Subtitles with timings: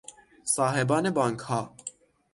[0.43, 1.73] صاحبان بانکها